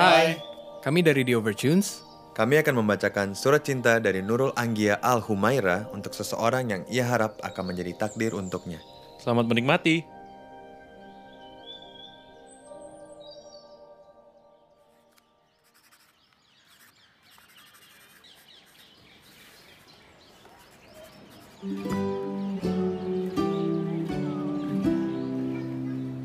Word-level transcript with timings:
Hai, 0.00 0.40
kami 0.80 1.04
dari 1.04 1.28
The 1.28 1.36
Overtunes. 1.36 2.00
Kami 2.32 2.56
akan 2.56 2.80
membacakan 2.80 3.36
surat 3.36 3.68
cinta 3.68 4.00
dari 4.00 4.24
Nurul 4.24 4.48
Anggia 4.56 4.96
Al 4.96 5.20
Humaira 5.20 5.92
untuk 5.92 6.16
seseorang 6.16 6.72
yang 6.72 6.82
ia 6.88 7.04
harap 7.04 7.36
akan 7.44 7.68
menjadi 7.68 8.08
takdir 8.08 8.32
untuknya. 8.32 8.80
Selamat 9.20 9.44
menikmati. 9.44 10.00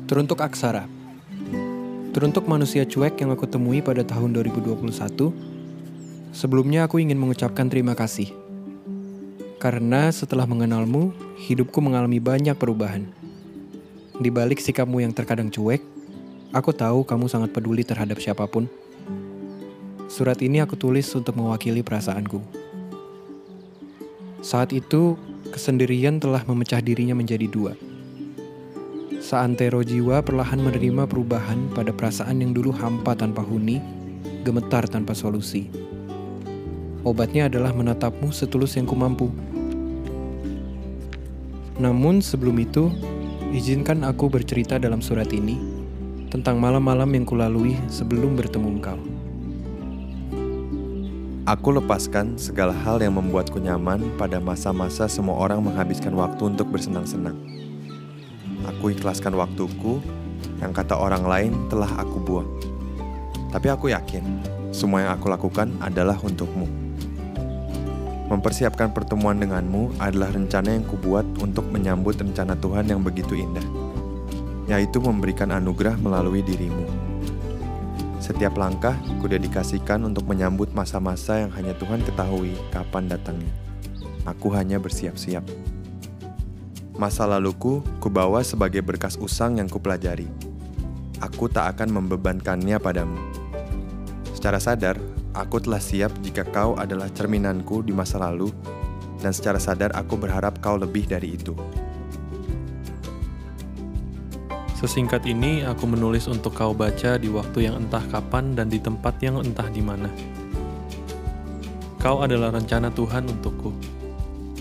Teruntuk 0.08 0.40
Aksara. 0.40 0.95
Teruntuk 2.16 2.48
manusia 2.48 2.88
cuek 2.88 3.20
yang 3.20 3.28
aku 3.28 3.44
temui 3.44 3.84
pada 3.84 4.00
tahun 4.00 4.32
2021, 4.32 5.36
sebelumnya 6.32 6.88
aku 6.88 6.96
ingin 6.96 7.20
mengucapkan 7.20 7.68
terima 7.68 7.92
kasih. 7.92 8.32
Karena 9.60 10.08
setelah 10.08 10.48
mengenalmu, 10.48 11.12
hidupku 11.44 11.76
mengalami 11.84 12.16
banyak 12.16 12.56
perubahan. 12.56 13.04
Di 14.16 14.32
balik 14.32 14.64
sikapmu 14.64 15.04
yang 15.04 15.12
terkadang 15.12 15.52
cuek, 15.52 15.84
aku 16.56 16.72
tahu 16.72 17.04
kamu 17.04 17.28
sangat 17.28 17.52
peduli 17.52 17.84
terhadap 17.84 18.16
siapa 18.16 18.48
pun. 18.48 18.64
Surat 20.08 20.40
ini 20.40 20.64
aku 20.64 20.72
tulis 20.72 21.12
untuk 21.12 21.36
mewakili 21.36 21.84
perasaanku. 21.84 22.40
Saat 24.40 24.72
itu, 24.72 25.20
kesendirian 25.52 26.16
telah 26.16 26.40
memecah 26.48 26.80
dirinya 26.80 27.12
menjadi 27.12 27.44
dua. 27.44 27.76
Saantero 29.26 29.82
jiwa 29.82 30.22
perlahan 30.22 30.62
menerima 30.62 31.02
perubahan 31.10 31.66
pada 31.74 31.90
perasaan 31.90 32.46
yang 32.46 32.54
dulu 32.54 32.70
hampa 32.70 33.18
tanpa 33.18 33.42
huni, 33.42 33.82
gemetar 34.46 34.86
tanpa 34.86 35.18
solusi. 35.18 35.66
Obatnya 37.02 37.50
adalah 37.50 37.74
menatapmu 37.74 38.30
setulus 38.30 38.78
yang 38.78 38.86
kumampu. 38.86 39.26
Namun 41.82 42.22
sebelum 42.22 42.54
itu, 42.62 42.86
izinkan 43.50 44.06
aku 44.06 44.30
bercerita 44.30 44.78
dalam 44.78 45.02
surat 45.02 45.26
ini 45.34 45.58
tentang 46.30 46.62
malam-malam 46.62 47.10
yang 47.10 47.26
kulalui 47.26 47.74
sebelum 47.90 48.38
bertemu 48.38 48.78
engkau. 48.78 48.98
Aku 51.50 51.74
lepaskan 51.74 52.38
segala 52.38 52.70
hal 52.70 53.02
yang 53.02 53.18
membuatku 53.18 53.58
nyaman 53.58 54.06
pada 54.14 54.38
masa-masa 54.38 55.10
semua 55.10 55.34
orang 55.34 55.66
menghabiskan 55.66 56.14
waktu 56.14 56.46
untuk 56.46 56.70
bersenang-senang. 56.70 57.34
Aku 58.66 58.90
ikhlaskan 58.90 59.38
waktuku 59.38 60.02
yang 60.58 60.74
kata 60.74 60.98
orang 60.98 61.22
lain 61.22 61.52
telah 61.70 61.90
aku 61.98 62.18
buang. 62.18 62.50
Tapi 63.54 63.70
aku 63.70 63.94
yakin 63.94 64.24
semua 64.74 65.06
yang 65.06 65.12
aku 65.16 65.30
lakukan 65.30 65.72
adalah 65.80 66.18
untukmu. 66.20 66.68
Mempersiapkan 68.26 68.90
pertemuan 68.90 69.38
denganmu 69.38 70.02
adalah 70.02 70.34
rencana 70.34 70.74
yang 70.74 70.82
kubuat 70.82 71.22
untuk 71.38 71.70
menyambut 71.70 72.18
rencana 72.18 72.58
Tuhan 72.58 72.90
yang 72.90 72.98
begitu 72.98 73.38
indah, 73.38 73.62
yaitu 74.66 74.98
memberikan 74.98 75.54
anugerah 75.54 75.94
melalui 76.02 76.42
dirimu. 76.42 76.82
Setiap 78.18 78.58
langkah 78.58 78.98
kudedikasikan 79.22 80.02
untuk 80.02 80.26
menyambut 80.26 80.74
masa-masa 80.74 81.46
yang 81.46 81.54
hanya 81.54 81.78
Tuhan 81.78 82.02
ketahui 82.02 82.58
kapan 82.74 83.06
datangnya. 83.06 83.54
Aku 84.26 84.50
hanya 84.50 84.82
bersiap-siap. 84.82 85.46
Masa 86.96 87.28
laluku 87.28 87.84
kubawa 88.00 88.40
sebagai 88.40 88.80
berkas 88.80 89.20
usang 89.20 89.60
yang 89.60 89.68
kupelajari. 89.68 90.24
Aku 91.20 91.44
tak 91.44 91.76
akan 91.76 91.92
membebankannya 91.92 92.80
padamu. 92.80 93.20
Secara 94.32 94.56
sadar, 94.56 94.96
aku 95.36 95.60
telah 95.60 95.76
siap 95.76 96.08
jika 96.24 96.48
kau 96.48 96.72
adalah 96.72 97.12
cerminanku 97.12 97.84
di 97.84 97.92
masa 97.92 98.16
lalu, 98.16 98.48
dan 99.20 99.36
secara 99.36 99.60
sadar 99.60 99.92
aku 99.92 100.16
berharap 100.16 100.56
kau 100.64 100.80
lebih 100.80 101.04
dari 101.04 101.36
itu. 101.36 101.52
Sesingkat 104.76 105.28
ini 105.28 105.68
aku 105.68 105.84
menulis 105.84 106.28
untuk 106.32 106.56
kau 106.56 106.72
baca 106.72 107.20
di 107.20 107.28
waktu 107.28 107.68
yang 107.68 107.76
entah 107.76 108.04
kapan 108.08 108.56
dan 108.56 108.72
di 108.72 108.80
tempat 108.80 109.20
yang 109.20 109.40
entah 109.40 109.68
di 109.68 109.84
mana. 109.84 110.08
Kau 112.00 112.24
adalah 112.24 112.56
rencana 112.56 112.88
Tuhan 112.92 113.28
untukku, 113.28 113.72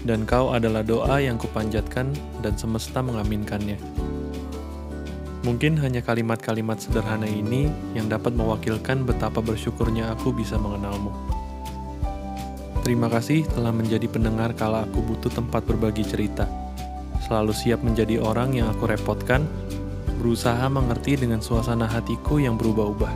dan 0.06 0.24
kau 0.24 0.54
adalah 0.54 0.86
doa 0.86 1.18
yang 1.18 1.36
kupanjatkan 1.42 2.14
dan 2.46 2.54
semesta 2.56 3.02
mengaminkannya. 3.02 3.82
Mungkin 5.46 5.78
hanya 5.82 6.02
kalimat-kalimat 6.02 6.82
sederhana 6.82 7.30
ini 7.30 7.70
yang 7.94 8.10
dapat 8.10 8.34
mewakilkan 8.34 9.06
betapa 9.06 9.42
bersyukurnya 9.42 10.14
aku 10.14 10.34
bisa 10.34 10.58
mengenalmu. 10.58 11.14
Terima 12.86 13.10
kasih 13.10 13.46
telah 13.50 13.74
menjadi 13.74 14.06
pendengar 14.06 14.54
kala 14.54 14.86
aku 14.86 15.02
butuh 15.02 15.34
tempat 15.34 15.66
berbagi 15.66 16.06
cerita. 16.06 16.46
Selalu 17.26 17.54
siap 17.54 17.82
menjadi 17.82 18.22
orang 18.22 18.54
yang 18.54 18.70
aku 18.70 18.86
repotkan, 18.86 19.50
berusaha 20.22 20.66
mengerti 20.70 21.18
dengan 21.18 21.42
suasana 21.42 21.90
hatiku 21.90 22.38
yang 22.38 22.58
berubah-ubah. 22.58 23.14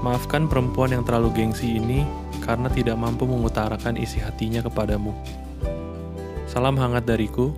Maafkan 0.00 0.48
perempuan 0.48 0.92
yang 0.92 1.04
terlalu 1.04 1.32
gengsi 1.32 1.76
ini 1.76 2.04
karena 2.46 2.70
tidak 2.70 2.94
mampu 2.94 3.26
mengutarakan 3.26 3.98
isi 3.98 4.22
hatinya 4.22 4.62
kepadamu. 4.62 5.10
Salam 6.46 6.78
hangat 6.78 7.04
dariku. 7.04 7.50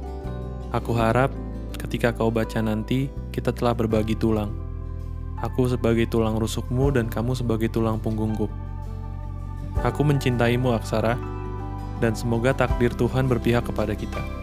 Aku 0.72 0.96
harap 0.96 1.28
ketika 1.76 2.10
kau 2.16 2.32
baca 2.32 2.58
nanti, 2.64 3.12
kita 3.30 3.52
telah 3.52 3.76
berbagi 3.76 4.16
tulang. 4.16 4.50
Aku 5.44 5.68
sebagai 5.70 6.08
tulang 6.10 6.40
rusukmu 6.40 6.90
dan 6.90 7.06
kamu 7.06 7.36
sebagai 7.36 7.70
tulang 7.70 8.00
punggungku. 8.02 8.50
Aku 9.86 10.02
mencintaimu, 10.02 10.74
Aksara, 10.74 11.14
dan 12.02 12.16
semoga 12.18 12.50
takdir 12.50 12.90
Tuhan 12.90 13.30
berpihak 13.30 13.70
kepada 13.70 13.94
kita. 13.94 14.37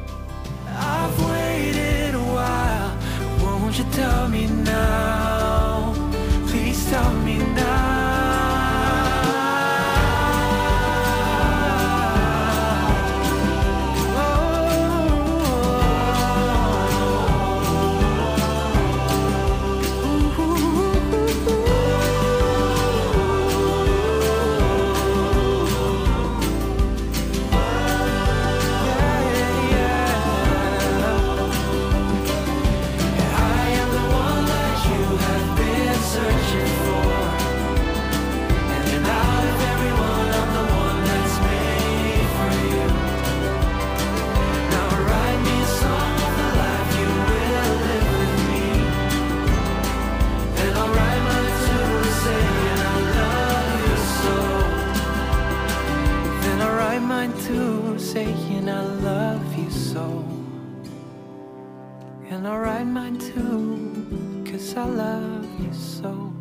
And 62.35 62.45
I'll 62.45 62.59
write 62.59 62.83
mine 62.83 63.17
too, 63.17 64.43
cause 64.45 64.75
I 64.75 64.83
love 64.83 65.47
you 65.57 65.71
so. 65.73 66.34